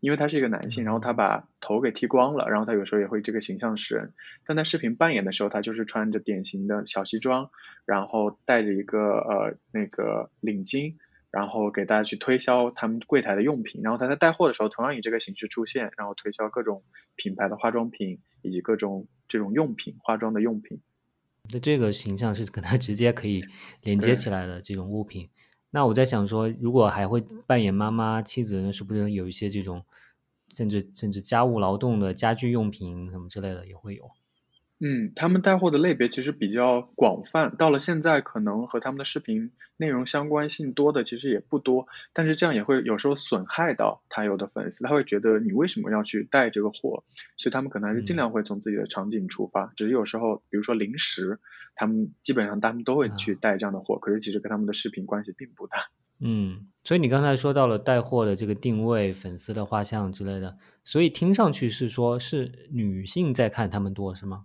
[0.00, 4.12] 因为他是一个男性，然后他把头给剃光了，然后他有时候也会这个形象示人。
[4.46, 7.50] 但在视频扮演的时候，他就是穿着典型的小西装，
[7.84, 10.94] 然后带着一个呃那个领巾，
[11.30, 13.80] 然后给大家去推销他们柜台的用品。
[13.82, 16.84] 然后他在带货的时候，同样以这个形式出现，然后推销各种
[17.16, 20.80] 品牌的化妆品以及各种这种用品，化妆的用品。
[21.52, 23.42] 那这个形象是跟他直接可以
[23.82, 25.28] 连接起来的这种物品。
[25.70, 29.84] 那我在想说，如果还会扮演妈妈、妻子，那是不是有一些这种，
[30.54, 34.10] 甚至甚至家务劳动的家居用品什么之类的也会有？
[34.80, 47.02] 嗯，他们带货的类别其实比较广泛，到了现在可能和他们的视频内容相关性多的其实也不多，但是这样也会有时候损害到他有的粉丝，他会觉得你为什么要去带这个货，
[47.36, 51.40] 所以他们可能还是尽量会从自己的场景出发，只是有时候比如说零食，
[51.74, 55.90] 他们基本上他们都会去带这样的货，可是其实跟他们的视频关系并不大。
[56.20, 64.44] 嗯，所以你刚才说到了带货的这个定位、粉丝的画像之类的，所以听上去是说是女性在看他们多是吗？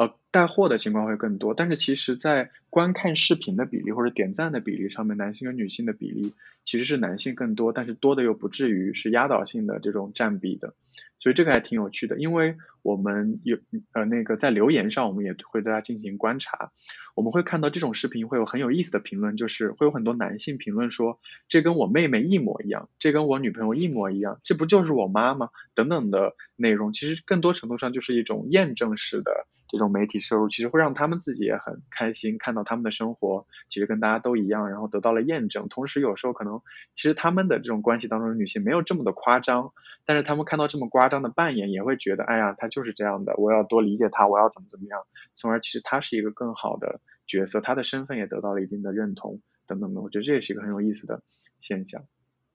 [0.00, 6.32] 呃，带货的情况会更多，但是其实，在观看视频的比例或者点赞的比例上面，男性和女性的比例
[6.64, 10.72] 其实是男性更多，但是多的又不至于是压倒性的这种占比的，
[11.18, 13.58] 所以这个还挺有趣的，因为我们有
[13.92, 16.72] 呃那个在留言上，我们也会对它进行观察，
[17.14, 25.50] 我们会看到这种视频会有很有意思的评论，就是会有很多男性评论说，这跟我妹妹一模一样，这跟我女朋友一模一样，这不就是我妈吗？
[25.74, 29.46] 等等的内容，其实更多程度上就是一种验证式的。
[29.70, 35.68] 这种媒体摄入，其实会让他们自己也很开心，看到他们的生活其实跟大家都一样，然后得到了验证。
[35.68, 36.60] 同时，有时候可能
[36.96, 39.72] 其实他们的这种关系当中的女性没有这么的夸张，
[40.04, 45.00] 但是他们看到这么夸张的扮演，也会觉得，哎呀，她就是这样的，我要多理解她，我要怎么怎么样，
[45.36, 50.00] 从而其实她是一个更好的角色，她的身份也得到了一定的认同，等等的。
[50.00, 51.22] 我觉得这也是一个很有意思的
[51.60, 52.02] 现象。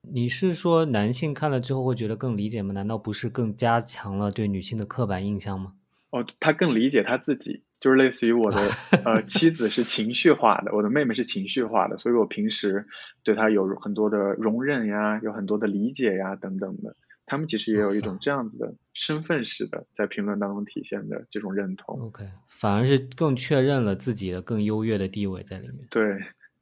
[0.01, 2.73] 你是说男性看了之后会觉得更理解吗？
[2.73, 5.73] 难道不是更加强了对女性的刻板印象吗？
[6.15, 8.57] 哦，他更理解他自己，就是类似于我的
[9.03, 12.87] 呃妻子是情绪化的，我的妹妹是情绪化的，所以我平时
[13.21, 16.95] 对她有很多的容忍呀，有很多的理解呀等等的。
[17.25, 21.99] 他们其实也有一种这样子的身份式的在评论当中体现的这种认同。
[21.99, 25.87] OK，反而是更确认了自己的更优越的地位在里面。
[25.89, 26.03] 对。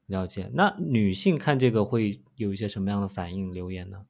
[0.07, 4.05] 了解，那女性看这个会有一些什么样的反应留言呢？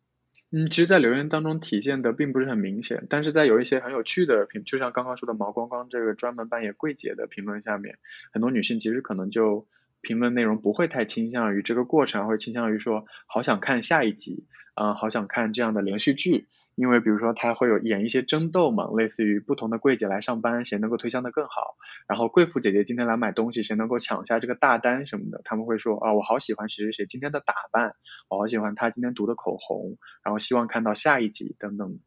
[0.56, 7.98] 嗯，其实，在留言当中体现的并不是很明显，但是在有一些很有趣的评，就像刚刚说的毛光光这个专门扮演柜姐的评论下面，
[8.32, 9.66] 很多女性其实可能就
[10.02, 16.46] 评论内容不会太倾向于这个过程，会倾向于说好想看下一集，啊，好想看这样的连续剧。
[16.76, 21.76] 因为比如说他会有演一些争斗嘛，类似于不同的柜姐来上班，谁能够推销的更好，
[22.08, 27.96] 然后贵妇姐姐今天来买东西，谁能够抢下这个大单什么的，他们会说啊，我好喜欢谁谁谁今天的打扮，
[28.30, 32.00] 我好喜欢他今天涂的口红，然后希望看到下一集等等。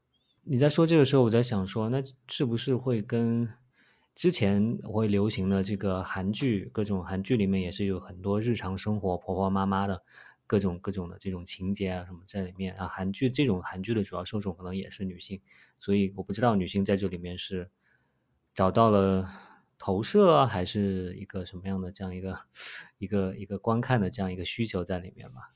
[0.42, 3.48] 你在说这个时候，我在想说，那是不是会跟
[4.14, 10.02] 之前会流行的这个韩剧，各种韩剧里面也是有很多日常生活婆婆妈妈的。
[10.46, 15.40] 各种各种的这种情节啊什么在里面啊，韩剧这种韩剧的主要受众可能也是女性，
[15.78, 17.70] 所以我不知道女性在这里面是
[18.54, 19.30] 找到了。
[19.78, 22.36] 投射还是一个什么样的这样一个
[22.98, 25.50] 一个一个观看的这样一个需求在里面吧？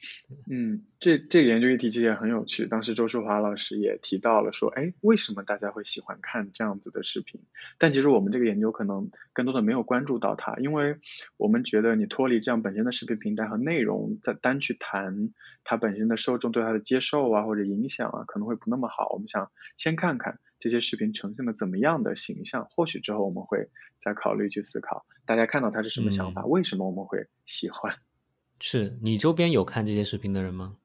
[0.50, 2.66] 嗯，这这个研究议题其实也很有趣。
[2.66, 7.40] 当时周淑华老师也提到了说，哎，为什么大家会喜欢看这样子的视频？
[7.78, 10.96] 但其实我们这个研究可能更多的没有关注到它，因为
[11.38, 15.30] 我们觉得你脱离这样本身的视频平台和内容，再单去谈
[15.64, 19.08] 它本身的受众对它的接受啊或者影响啊，可能会不那么好。
[19.14, 20.38] 我们想先看看。
[20.60, 22.68] 这些视频呈现了怎么样的形象？
[22.70, 23.68] 或许之后我们会
[24.00, 26.44] 再考虑去思考，大家看到他是什么想法？
[26.46, 27.96] 为什么我们会喜欢？
[28.60, 30.76] 是你周边有看这些视频的人吗？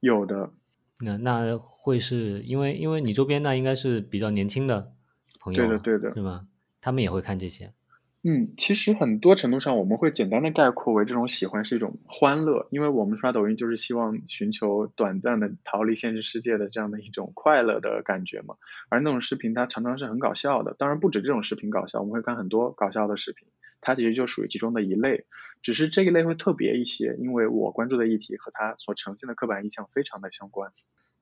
[0.00, 0.52] 有的。
[1.00, 4.94] 那那会是因为因为你周边那应该是比较年轻的
[5.40, 6.46] 朋友，对的对的，是吗？
[6.80, 7.72] 他们也会看这些。
[8.24, 18.54] 嗯，其实很多程度上，我们会简单的概括为这种喜欢是一种欢乐，因为我们刷抖音就是希望寻求短暂的逃离现实世界的这样的一种快乐的感觉嘛。
[18.88, 23.48] 而那种视频它常常是很搞笑的，当然不止这种视频搞笑，我们会看很多搞笑的视频，
[23.80, 25.24] 它其实就属于其中的一类，
[25.60, 30.70] 只是这一类会特别一些，因为我关注的议题和它所呈现的刻板印象非常的相关。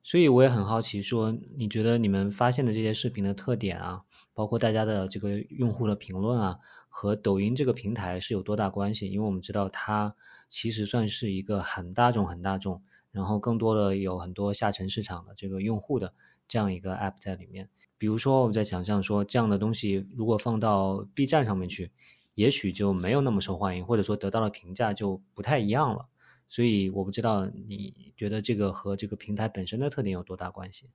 [0.03, 4.01] 所以我也很好奇，说你觉得你们发现的这些视频的特点啊，
[4.33, 6.59] 包括大家的这个用户的评论啊。
[6.93, 9.07] 和抖音这个平台是有多大关系？
[9.07, 10.13] 因为我们知道它
[10.49, 16.13] 其实算是一个很大众、很大众，然后更多的有很多下沉市场的这个用户的
[16.49, 17.69] 这样一个 app 在里面。
[17.97, 21.93] 比如说，我们在想象说这样的东西如果放到 B 站上面去，
[22.35, 26.07] 也许就没有那么受欢迎，或者说得到的评价就不太一样了。
[26.49, 30.89] 所以我不知道你觉得这个和这个平台本身的特点有多大关系？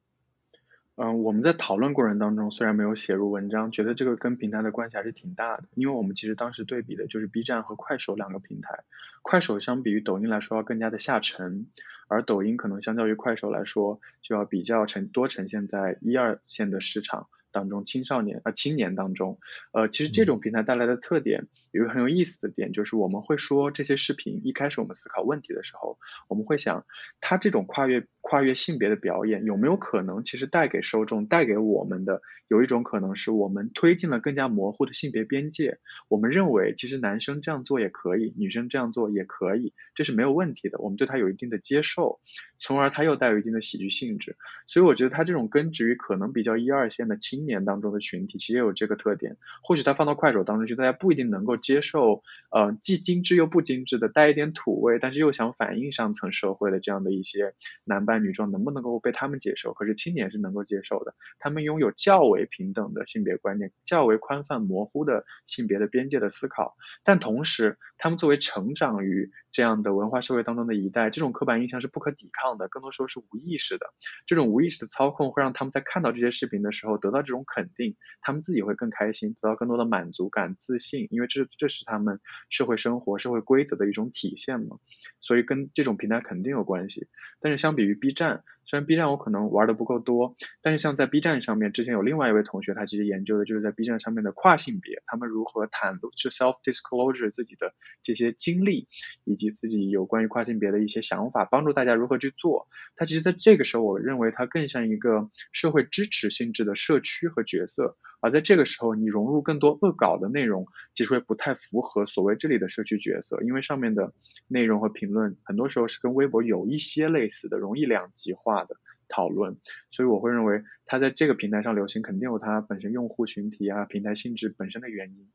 [0.97, 5.65] 嗯，我们在讨论过程当中，虽然没有写入文章，觉得这个跟平台的关系还是挺大的。
[5.75, 8.85] 因为我们其实当时对比的就是 B 站和快手两个平台，
[9.21, 11.67] 快手相比于抖音来说要更加的下沉，
[12.09, 17.29] 而抖音可能相较于快手来说，就要比较呈多呈现在一二线的市场。
[17.53, 19.39] 当中青少年啊青年当中，
[19.73, 26.85] 呃，其实这种平台带来的特点有一个很有意思的点，就是我们会说这些视频一开始我们思考问题的时候，我们会想，
[27.23, 42.21] 它这种跨越跨越性别的表演有没有可能，其实带给受众带给我们的有一种可能是我们推进了更加模糊的性别边界，我们认为其实男生这样做也可以，女生这样做也可以，这是没有问题的，我们对他有一定的接受，
[42.59, 44.37] 从而他又带有一定的喜剧性质，
[44.67, 47.47] 所以我觉得他这种根植于可能比较一二线的青。
[47.47, 59.73] 年当中的群体其实也有这个特点，或许他放到快手当中去，大家不一定能够接受，呃，既精致又不精致的，带一点土味，但是又想反映上层社会的这样的一些男扮女装，能不能够被他们接受？
[59.73, 73.87] 可是青年是能够接受的，他们拥有较为平等的性别观念，较为宽泛模糊的性别的边界的思考，但同时，他们作为成长于这样的文化社会当中的一代，这种刻板印象是不可抵抗的，更多时候是无意识的，
[74.27, 77.45] 这种无意识的操控会让他们在看到这些视频的时候得到这种。
[77.47, 84.79] 肯定，他们自己会更开心，得到更多的满足感、自信，因为这这是他们社会生活、社会规则的一种体现嘛。
[85.21, 87.09] 所以跟这种平台肯定有关系。
[87.41, 98.89] 但是相比于一站虽然 B 站我可能玩的不够多，但是像在 B 站上面，之前有另外一位同学，他其实研究的就是在 B 站上面的跨性别，他们如何袒露去 self disclosure 自己的这些经历，
[99.25, 102.67] 以及自己有关于跨性别的一些想法，帮助大家如何去做。
[102.97, 107.97] 他其实在这个时候，我认为他更像一个社会支持性质的社区和角色。
[108.19, 114.13] 而在这个时候，你融入更多恶搞的内容，其实会不太符合所谓这里的社区角色，因为上面的
[114.49, 118.77] 内容和评论很多时候是跟微博有一些类似的，容易两极化的
[119.09, 119.57] 讨论，
[119.91, 125.29] 所以我会认为它在这个平台上流行，肯定有它本身用户群体啊、平台性质本身的原因。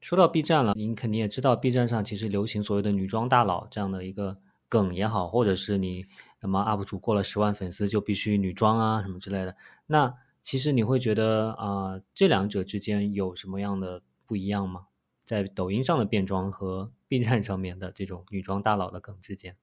[0.00, 6.06] 说到 B 站了，您肯定也知道，B 站上其实流行所谓的“女装大佬”这样的一个梗也好，或者是你
[6.40, 9.56] 什么 UP 主过了十万粉丝就必须女装啊什么之类的，
[9.86, 10.14] 那。
[10.44, 14.86] 其实你会觉得啊，这两者之间有什么样的不一样吗？
[15.24, 19.54] 在抖音上的变装和 B 站上面的这种女装大佬的梗之间？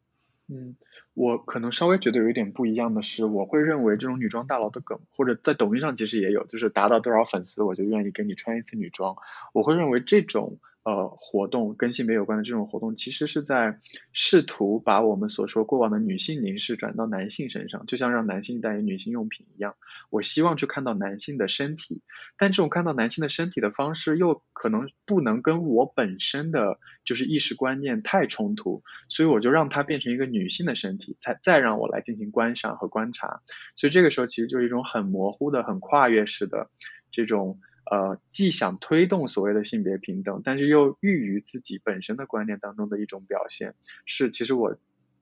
[0.49, 0.75] 嗯，
[1.13, 9.15] 我可能稍微觉得有一点不一样的是，我会认为这种女装大佬的梗，或者在抖音上其实也有，就是达到多少粉丝我就愿意给你穿一次女装。
[9.53, 10.59] 我会认为这种。
[10.83, 13.79] 呃，活动跟性别有关的这种活动，其实是在
[14.13, 19.75] 试图把我们所说过往的女性凝视转到男性身上，就像让男性代言女性用品一样。
[20.09, 22.01] 我希望去看到男性的身体，
[22.37, 33.41] 但这种看到男性的身体的方式，又可能不能跟我本身的就是意识观念太冲突，所以我就让它变成一个女性的身体，才再让我来进行观赏和观察。
[33.75, 36.69] 所以这个时候其实就是一种很模糊的、很跨越式的
[37.11, 37.59] 这种。
[37.89, 43.73] 呃，既想推动所谓的性别平等，但是又寓于自己本身的观念当中的一种表现，
[44.05, 44.77] 是其实我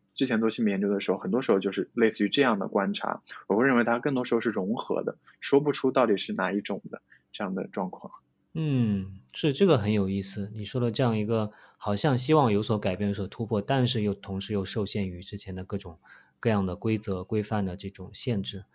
[0.09, 7.01] 之前做性别研究的时候，很多时候就是类似于这样的观察，我会认为它更多时候是融合的，说不出到底是哪一种的
[7.31, 8.11] 这样的状况。
[8.53, 15.99] 嗯，是这个很有意思，你说的这样一个好像希望有所改变、有所突破，但是又同时又受限于之前的各种
[16.39, 18.65] 各样的规则规范的这种限制。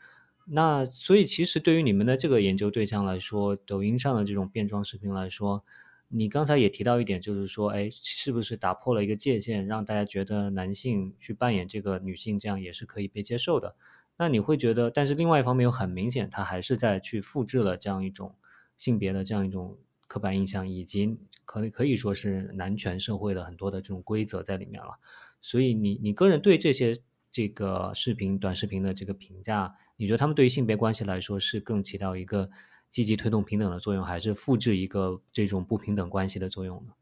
[0.46, 5.64] 那所以，其实对于你们的这个研究对象来说，抖音上的这种变装视频来说，
[6.08, 13.76] 你刚才也提到一点，就是说，哎，是不是打破了一个界限，让大家觉得男性去扮演这个女性，这样也是可以被接受的？
[14.18, 18.34] 那你会觉得，但是另外一方面又很明显，他还是在去复制了这样一种
[18.76, 24.98] 性别的这样一种刻板印象，以及可可以说是男权社会的很多的这种规则在里面了。
[25.40, 26.94] 所以，你你个人对这些
[27.32, 29.74] 这个视频、短视频的这个评价？
[29.96, 32.50] 你觉得他们对于性别关系来说是更起到一个
[32.90, 36.92] 积极推动平等的作用，还是复制一个这种不平等关系的作用呢？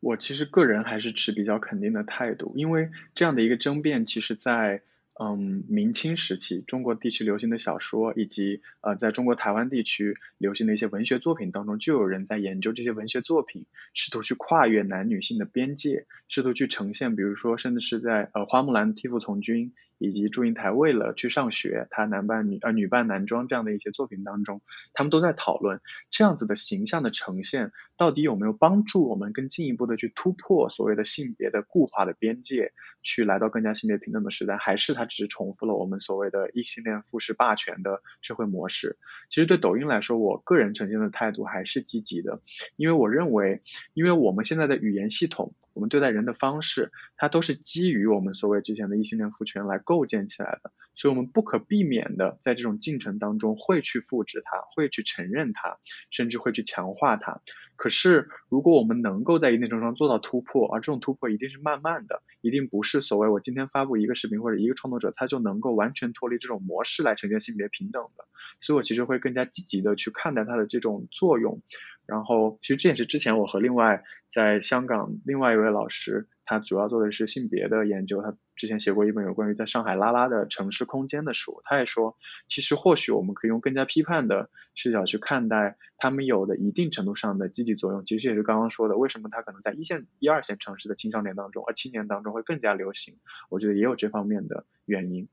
[0.00, 4.82] 我其实个人还是持比较肯定的态度，因为这样的一个争辩，其实在
[5.22, 19.74] 嗯明清时期中国地区流行的小说，以及呃在中国台湾地区流行的一些文学作品当中，就有人在研究这些文学作品，试图去跨越男女性的边界，试图去呈现，比如说甚至是在呃花木兰替父从军。
[20.00, 24.62] 以及祝英台为了去上学，她男扮女呃女扮男装这样的一些作品当中，
[24.94, 38.96] 他们都在讨论这样子的形象的呈现到底有没有帮助我们更进一步的去突破所谓的性别的固化的边界，去来到更加性别平等的时代，还是它只是重复了我们所谓的异性恋复式霸权的社会模式？
[39.28, 42.40] 其实对抖音来说，我个人呈现的态度还是积极的，
[42.76, 43.60] 因为我认为，
[43.92, 45.52] 因为我们现在的语言系统。
[45.74, 55.78] 我们对待人的方式，它都是基于我们所谓之前的异性恋父权来构建起来的，所以我们不可避免的在这种进程当中会去复制它，会去承认它，
[56.10, 57.40] 甚至会去强化它。
[57.76, 68.24] 可是，如果我们能够在一定程度上做到突破，而这种突破一定是慢慢的，一定不是所谓我今天发布一个视频或者一个创作者他就能够完全脱离这种模式来呈现性别平等的，
[68.60, 71.62] 所以我其实会更加积极的去看待它的这种作用。
[72.10, 78.20] 然后，其实这也是之前我和另外在香港另外一位老师，他主要做的是性别的研究。
[78.20, 81.62] 他之前写过一本有关于在上海拉拉的城市空间的书。
[81.64, 82.16] 他也说，
[82.48, 88.04] 其实或许我们可以用更加批判的视角去看待他们有的一定程度上的积极作用。
[88.04, 93.18] 其实也是刚刚说的，为什么他可能在一线、一二线城市的青少年当中，呃青年当中会更加流行？
[93.50, 95.28] 我觉得也有这方面的原因。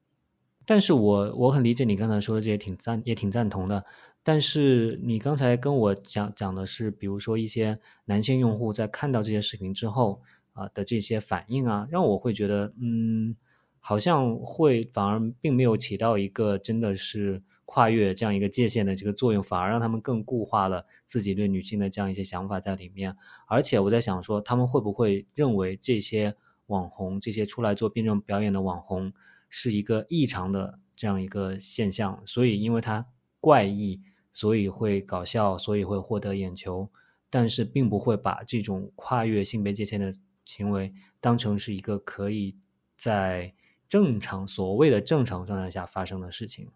[0.67, 3.85] 但是我我很理解你刚才说的这些，挺赞也挺赞同的。
[4.21, 13.37] 但是你刚才跟我讲讲的是，比如说一些男性用户在看到这些视频之后啊的这些反应啊，让我会觉得，嗯，
[13.79, 23.15] 好像会反而并没有起到一个真的是跨越这样一个界限的这个作用，反而让他们更固化了自己对女性的这样一些想法在里面。
[23.47, 26.35] 而且我在想说，他们会不会认为这些
[26.65, 29.13] 网红，这些出来做变装表演的网红？
[29.49, 33.05] 是一个异常的这样一个现象，所以因为它
[33.39, 36.89] 怪异，所以会搞笑，所以会获得眼球，
[37.29, 40.13] 但是并不会把这种跨越性别界限的
[40.45, 42.55] 行为当成是一个可以
[42.97, 43.53] 在
[43.87, 46.67] 正常所谓的正常状态下发生的事情。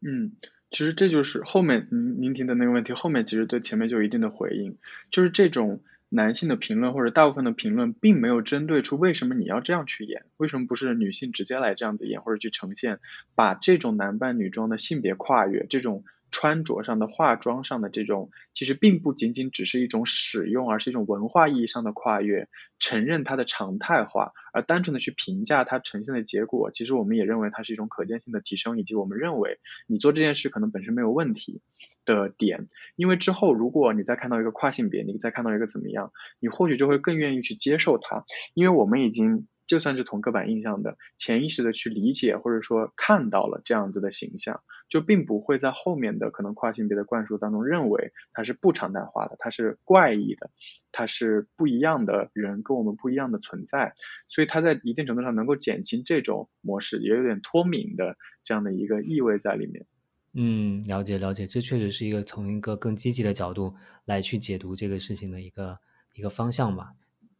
[0.00, 0.32] 嗯，
[0.70, 4.78] 其实这就是后面您您提的那个问题，后面其实对前面就有一定的回应，
[5.10, 5.80] 就是这种
[6.10, 13.00] 男性的评论或者大部分的评论，并没有针对出为什么你要这样去演，为什么不是女性直接来这样子演或者去呈现，
[13.34, 16.04] 把这种男扮女装的性别跨越这种。
[16.30, 22.48] 穿着上的、化妆上的这种，其实并不仅仅只是一种使用，而是一种文化意义上的跨越，
[22.78, 31.60] 承认它的常态化，而单纯的去评价它呈现的结果，其实我们也认为它是一种可见性的提升，以及我们认为你做这件事可能本身没有问题
[32.04, 32.68] 的点。
[32.96, 38.24] 因为之后如果你再看到一个跨性别，你再看到一个怎么样，你或许就会更愿意去接受它，
[38.54, 39.46] 因为我们已经。
[39.68, 50.50] 就算是从刻板印象的潜意识的去理解，或者说看到了这样子的形象，就并不会在后面的可能跨性别的灌输当中认为它是不常态化的，它是怪异的，
[50.90, 53.92] 它是不一样的人跟我们不一样的存在，
[54.26, 59.84] 所以它在一定程度上能够减轻这种模式，也有点脱敏的这样的一个意味在里面。
[60.32, 63.74] 嗯，了解了解，这确实是一个从一个更积极的角度
[64.06, 65.78] 来去解读这个事情的一个
[66.14, 66.92] 一个方向吧。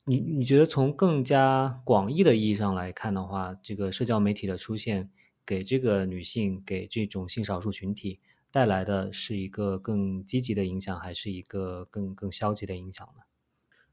[0.08, 5.10] 你你觉得从更加广义的意义上来看的话，这个社交媒体的出现
[5.44, 8.18] 给这个女性、给这种性少数群体
[8.50, 13.22] 带来的是一个更积极的影响，还是一个更更消极的影响呢？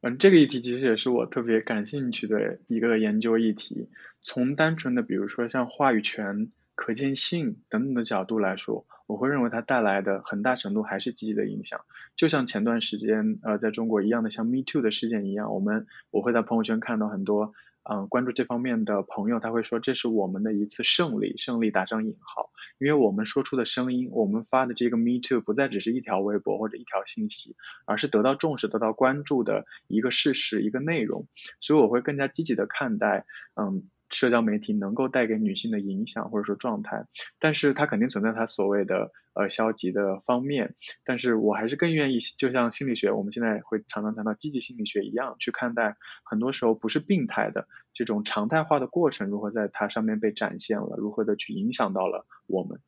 [0.01, 3.89] 嗯，这个议题其实也是我特别感兴趣的一个研究议题。
[4.22, 6.51] 从单纯的比如说像话语权。
[6.78, 11.82] 可见性等等的角度来说，我会认为它带来的很大程度还是积极的影响。
[12.16, 17.53] 就像前段时间呃在中国一样的，像 Me Too 的事件一样，我们我会在朋友圈看到很多
[17.84, 22.49] 嗯关注这方面的朋友，他会说这是我们的一次胜利，胜利打上引号，
[22.80, 31.28] 因为我们说出的声音，我们发的这个 Me Too 不再只是一条微博或者一条信息，而是得到重视、得到关注的一个事实、一个内容，
[31.62, 33.26] 所以我会更加积极的看待
[33.56, 33.84] 嗯。
[34.10, 37.06] 社交媒体能够带给女性的影响或者说状态，
[37.39, 40.76] 但是它肯定存在它所谓的呃消极的方面。
[41.03, 52.80] 但是我还是更愿意，就像心理学，我们现在会常常谈到积极心理学一样，去看待很多时候不是病态的这种常态化的过程，如何在它上面被展现了，如何的去影响到了我们。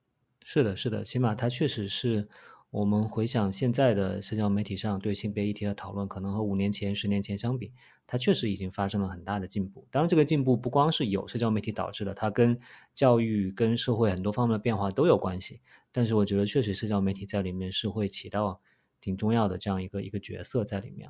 [0.44, 2.28] 是的，是的，起码它确实是。
[2.70, 7.72] 我们回想现在的社交媒体上对性别议题的讨论，可能和五年前、十年前相比，
[8.06, 9.88] 它确实已经发生了很大的进步。
[9.90, 12.60] 当然，这个进步不光是有社交媒体导致的，它跟
[12.94, 15.62] 教育、跟社会很多方面的变化都有关系。
[15.94, 18.60] 但是，我觉得确实社交媒体在里面是会起到
[19.00, 21.10] 挺重要的这样一个一个角色在里面。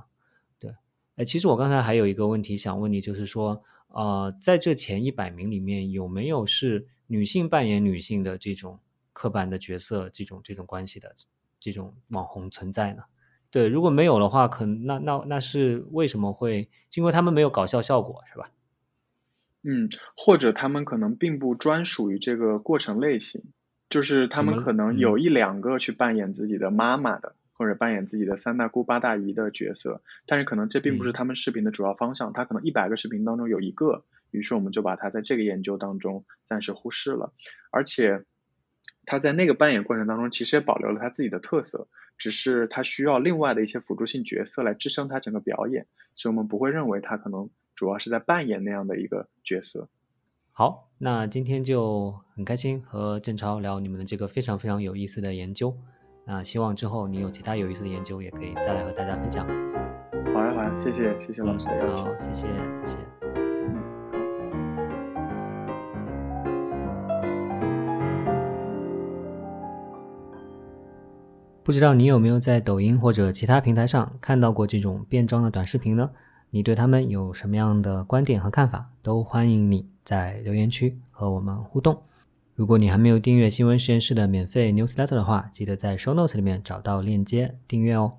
[0.59, 0.71] 对，
[1.15, 8.79] 哎，其实我刚才还有一个问题想问你，就是说，呃，在这前一百名里面有没有是女性扮演女性的这种
[9.11, 11.15] 刻板的角色，这种这种关系的？
[11.59, 13.03] 这种网红存在呢？
[13.49, 16.69] 对，如果没有的话，可能那那那是为什么会？
[16.95, 18.51] 因为他们没有搞笑效果，是吧？
[19.63, 19.87] 嗯，
[20.17, 23.43] 或者他们可能并不专属于这个过程类型，
[23.89, 32.33] 就是他们可能有一两个去扮演自己的妈妈的，或者扮演自己的三大姑八大姨的角色，但是可能这并不是他们视频的主要方向。
[32.33, 37.31] 他可能一百个视频当中有一个，于是我们就把它在这个研究当中暂时忽视了，
[37.71, 38.25] 而且。
[39.07, 41.87] 他在那个扮演过程当中，其实也保留了他自己的特色，
[42.17, 49.87] 只是他需要另外的一些辅助性角色来支撑他整个表演，所以我们不会认为他可能主要是在扮演那样的一个角色。
[50.51, 55.73] 好，那今天就很开心和郑超聊你们的这个非常非常有意思的研究，
[56.25, 59.47] 那希望之后你有其他有意思的研究，也可以再来和大家分享。
[60.33, 62.47] 好呀好呀，谢谢谢谢老师的邀请，好谢谢
[62.83, 63.16] 谢谢。
[71.67, 76.09] 不知道你有没有在抖音或者其他平台上看到过这种变装的短视频呢？
[76.49, 78.89] 你对他们有什么样的观点和看法？
[79.03, 82.01] 都欢迎你在留言区和我们互动。
[82.55, 88.13] 如果你还没有订阅新闻实验室的免费 newsletter 的话，记得在 show notes 里面找到链接订阅哦。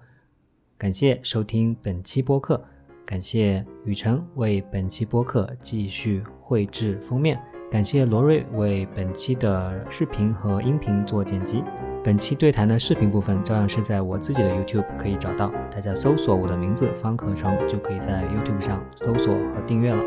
[0.77, 2.63] 感谢收听本期播客，
[3.07, 7.41] 感谢雨辰为本期播客继续绘制封面，
[7.71, 11.65] 感谢罗瑞为本期的视频和音频做剪辑。
[12.05, 20.03] 本期对谈的视频部分照样是在我自己的 YouTube 可以找到，大家搜索我的名字方可成就可以在 YouTube 上搜索和订阅了。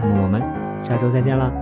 [0.00, 0.42] 那么我们
[0.82, 1.52] 下周再见啦！